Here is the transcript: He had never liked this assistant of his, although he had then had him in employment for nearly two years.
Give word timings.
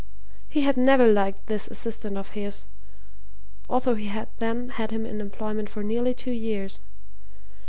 He 0.49 0.61
had 0.61 0.77
never 0.77 1.05
liked 1.05 1.45
this 1.45 1.67
assistant 1.67 2.17
of 2.17 2.31
his, 2.31 2.65
although 3.69 3.93
he 3.93 4.07
had 4.07 4.29
then 4.37 4.69
had 4.69 4.89
him 4.89 5.05
in 5.05 5.21
employment 5.21 5.69
for 5.69 5.83
nearly 5.83 6.15
two 6.15 6.31
years. 6.31 6.79